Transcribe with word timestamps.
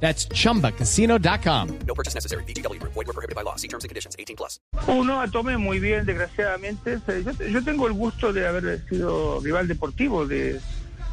That's 0.00 0.28
chumbacasino.com. 0.28 1.68
No 1.86 1.94
purchase 1.94 2.14
necessary. 2.14 2.44
BGW. 2.44 2.78
Void 2.82 3.06
were 3.06 3.12
prohibited 3.14 3.34
by 3.34 3.42
law. 3.42 3.56
See 3.56 3.68
terms 3.68 3.84
and 3.84 3.88
conditions. 3.88 4.14
18 4.18 4.36
plus. 4.36 4.60
Uno 4.88 5.20
a 5.20 5.26
tomé 5.28 5.56
muy 5.56 5.80
bien, 5.80 6.04
desgraciadamente. 6.04 6.98
Eh, 7.08 7.24
Yo, 7.24 7.32
yo 7.46 7.64
tengo 7.64 7.86
el 7.86 7.94
gusto 7.94 8.32
de 8.32 8.46
haber 8.46 8.84
sido 8.88 9.40
rival 9.40 9.68
deportivo 9.68 10.26
de, 10.26 10.60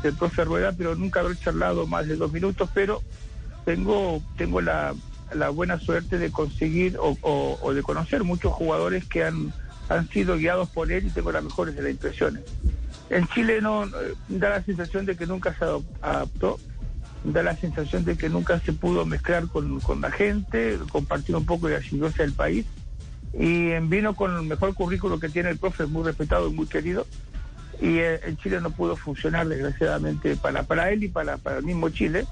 del 0.03 0.13
profe 0.15 0.43
Rueda, 0.43 0.73
pero 0.73 0.95
nunca 0.95 1.21
haber 1.21 1.37
charlado 1.37 1.87
más 1.87 2.07
de 2.07 2.17
dos 2.17 2.31
minutos, 2.33 2.69
pero 2.73 3.01
tengo, 3.65 4.21
tengo 4.37 4.59
la, 4.59 4.93
la 5.33 5.49
buena 5.49 5.79
suerte 5.79 6.17
de 6.17 6.29
conseguir 6.31 6.97
o, 6.97 7.17
o- 7.21 7.57
o 7.61 7.73
de 7.73 7.81
conocer 7.83 8.23
muchos 8.25 8.51
jugadores 8.51 9.05
que 9.05 9.23
han, 9.23 9.53
han 9.87 10.09
sido 10.09 10.35
guiados 10.37 10.67
por 10.69 10.91
él 10.91 11.07
y 11.07 11.09
tengo 11.09 11.31
las 11.31 11.43
mejores 11.43 11.75
de 11.75 11.83
las 11.83 11.91
impresiones. 11.91 12.43
En 13.09 13.27
Chile 13.29 13.61
no 13.61 13.85
eh, 13.85 13.89
da 14.27 14.49
la 14.49 14.63
sensación 14.63 15.05
de 15.05 15.15
que 15.15 15.25
nunca 15.25 15.53
se 15.53 15.63
adop- 15.65 15.85
adaptó, 16.01 16.59
da 17.23 17.43
la 17.43 17.55
sensación 17.55 18.05
de 18.05 18.17
que 18.17 18.29
nunca 18.29 18.59
se 18.59 18.73
pudo 18.73 19.05
mezclar 19.05 19.47
con, 19.47 19.79
con 19.79 20.01
la 20.01 20.11
gente, 20.11 20.77
compartir 20.91 21.35
un 21.35 21.45
poco 21.45 21.67
de 21.67 21.75
la 21.75 21.81
simbiosis 21.81 22.17
del 22.17 22.33
país 22.33 22.65
y 23.33 23.69
eh, 23.69 23.79
vino 23.81 24.15
con 24.15 24.35
el 24.35 24.43
mejor 24.43 24.73
currículo 24.73 25.19
que 25.19 25.29
tiene 25.29 25.49
el 25.49 25.57
profe, 25.57 25.85
muy 25.85 26.03
respetado 26.03 26.49
y 26.49 26.53
muy 26.53 26.67
querido. 26.67 27.07
Y 27.81 27.97
eh, 27.97 28.19
en 28.25 28.37
Chile 28.37 28.61
no 28.61 28.69
pudo 28.69 28.95
funcionar, 28.95 29.47
desgraciadamente, 29.47 30.35
para, 30.35 30.63
para 30.63 30.91
él 30.91 31.03
y 31.03 31.07
para, 31.07 31.37
para 31.37 31.57
el 31.57 31.63
mismo 31.63 31.89
Chile. 31.89 32.25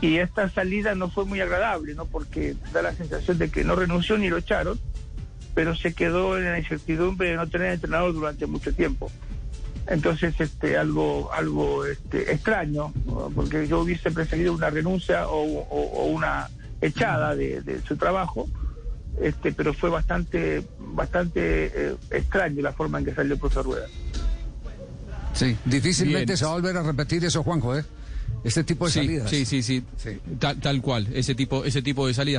Y 0.00 0.16
esta 0.16 0.48
salida 0.50 0.94
no 0.94 1.10
fue 1.10 1.24
muy 1.24 1.40
agradable, 1.40 1.94
¿no? 1.94 2.06
Porque 2.06 2.56
da 2.72 2.82
la 2.82 2.92
sensación 2.94 3.38
de 3.38 3.50
que 3.50 3.64
no 3.64 3.76
renunció 3.76 4.16
ni 4.18 4.28
lo 4.28 4.38
echaron, 4.38 4.80
pero 5.54 5.74
se 5.74 5.94
quedó 5.94 6.38
en 6.38 6.44
la 6.44 6.58
incertidumbre 6.58 7.30
de 7.30 7.36
no 7.36 7.48
tener 7.48 7.72
entrenador 7.72 8.12
durante 8.12 8.46
mucho 8.46 8.74
tiempo. 8.74 9.10
Entonces, 9.88 10.34
este, 10.40 10.76
algo, 10.76 11.30
algo 11.32 11.84
este, 11.86 12.32
extraño, 12.32 12.92
porque 13.34 13.66
yo 13.68 13.80
hubiese 13.80 14.10
preferido 14.10 14.52
una 14.52 14.70
renuncia 14.70 15.28
o, 15.28 15.42
o- 15.42 15.90
o 16.02 16.06
una 16.06 16.48
echada 16.80 17.34
de, 17.34 17.60
de 17.62 17.80
su 17.82 17.96
trabajo, 17.96 18.48
este, 19.20 19.52
pero 19.52 19.72
fue 19.72 19.88
bastante, 19.88 20.62
bastante 20.78 21.66
eh, 21.74 21.96
extraño 22.10 22.62
la 22.62 22.72
forma 22.72 22.98
en 22.98 23.04
que 23.06 23.14
salió 23.14 23.34
el 23.34 23.40
profesor 23.40 23.64
Rueda. 23.64 23.86
Sí, 25.34 25.56
difícilmente 25.64 26.26
Bien. 26.26 26.36
se 26.36 26.44
va 26.44 26.50
a 26.52 26.54
volver 26.54 26.76
a 26.76 26.82
repetir 26.82 27.24
eso, 27.24 27.42
Juanjo, 27.42 27.76
¿eh? 27.76 27.84
Este 28.42 28.64
tipo 28.64 28.86
de 28.86 28.92
Sí, 28.92 28.98
salidas. 29.00 29.30
sí, 29.30 29.44
sí, 29.44 29.62
sí. 29.62 29.84
Sí. 29.96 30.10
Tal, 30.38 30.58
tal 30.60 30.80
cual, 30.82 31.06
ese 31.12 31.34
tipo, 31.34 31.64
ese 31.64 31.82
tipo 31.82 32.06
de 32.06 32.14
salida. 32.14 32.38